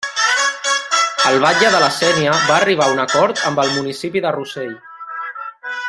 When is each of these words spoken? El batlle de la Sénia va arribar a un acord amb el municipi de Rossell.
El 1.31 1.37
batlle 1.43 1.67
de 1.75 1.81
la 1.83 1.89
Sénia 1.99 2.33
va 2.47 2.55
arribar 2.57 2.87
a 2.87 2.95
un 2.95 3.05
acord 3.05 3.45
amb 3.51 3.63
el 3.65 3.71
municipi 3.77 4.25
de 4.27 4.33
Rossell. 4.39 4.75